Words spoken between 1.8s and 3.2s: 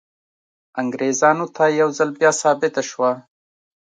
ځل بیا ثابته شوه.